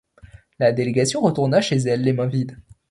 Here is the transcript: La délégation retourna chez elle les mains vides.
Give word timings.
La 0.57 0.71
délégation 0.71 1.21
retourna 1.21 1.61
chez 1.61 1.75
elle 1.77 2.01
les 2.01 2.11
mains 2.13 2.25
vides. 2.25 2.57